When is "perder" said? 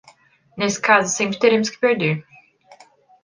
1.79-2.25